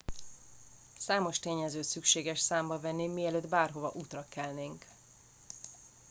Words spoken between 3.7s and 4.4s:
útra